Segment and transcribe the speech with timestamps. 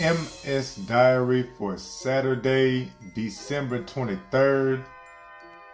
[0.00, 4.84] MS Diary for Saturday, December 23rd.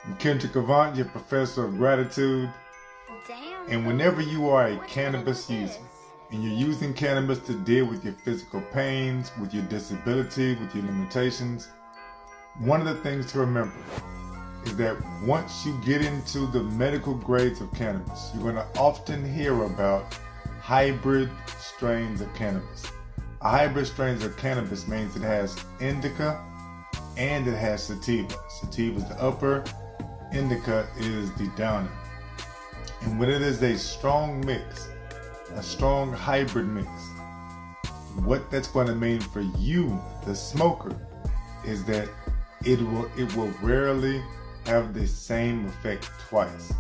[0.05, 2.53] I'm Kendrick Avant, your professor of gratitude.
[3.27, 3.71] Damn.
[3.71, 5.87] And whenever you are a What cannabis the hell is user
[6.33, 10.85] and you're using cannabis to deal with your physical pains, with your disability, with your
[10.85, 11.71] limitations,
[12.59, 13.75] one of the things to remember
[14.67, 19.25] is that once you get into the medical grades of cannabis, you're going to often
[19.35, 20.15] hear about
[20.61, 22.85] hybrid strains of cannabis.
[23.43, 26.45] A hybrid strains of cannabis means it has indica
[27.17, 28.35] and it has sativa.
[28.51, 29.65] Sativa is the upper,
[30.31, 31.89] indica is the downer.
[33.01, 34.91] And when it is a strong mix,
[35.55, 36.89] a strong hybrid mix,
[38.27, 40.95] what that's going to mean for you, the smoker,
[41.65, 42.11] is that
[42.67, 44.23] it will it will rarely
[44.67, 46.75] have the same effect twice.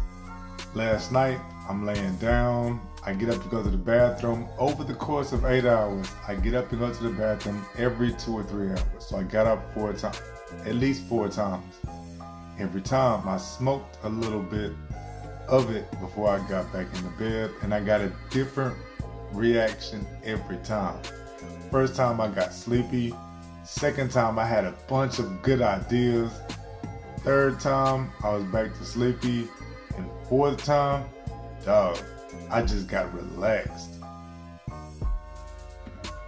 [0.74, 2.80] Last night, I'm laying down.
[3.04, 4.48] I get up to go to the bathroom.
[4.58, 8.12] Over the course of eight hours, I get up to go to the bathroom every
[8.14, 8.80] two or three hours.
[8.98, 10.20] So I got up four times,
[10.64, 11.76] at least four times.
[12.58, 14.72] Every time I smoked a little bit
[15.48, 18.76] of it before I got back in the bed, and I got a different
[19.32, 21.00] reaction every time.
[21.70, 23.14] First time I got sleepy.
[23.64, 26.32] Second time I had a bunch of good ideas.
[27.18, 29.48] Third time I was back to sleepy.
[30.30, 31.06] Fourth time,
[31.64, 31.98] dog,
[32.52, 33.96] I just got relaxed.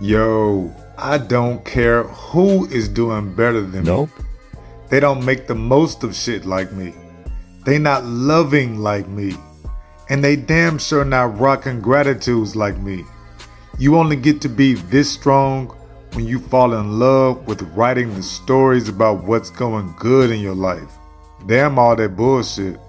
[0.00, 3.90] Yo, I don't care who is doing better than me.
[3.90, 4.10] Nope.
[4.90, 6.92] They don't make the most of shit like me.
[7.64, 9.36] They not loving like me.
[10.10, 13.04] And they damn sure not rocking gratitudes like me.
[13.78, 15.68] You only get to be this strong
[16.14, 20.56] when you fall in love with writing the stories about what's going good in your
[20.56, 20.90] life.
[21.46, 22.80] Damn all that bullshit.